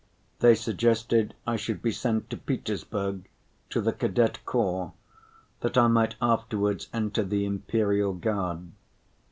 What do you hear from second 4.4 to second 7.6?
Corps, that I might afterwards enter the